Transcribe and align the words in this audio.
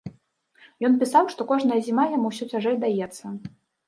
Ён 0.87 0.95
пісаў, 1.03 1.29
што 1.33 1.45
кожная 1.51 1.77
зіма 1.87 2.05
яму 2.15 2.31
ўсё 2.31 2.47
цяжэй 2.55 2.81
даецца. 2.85 3.25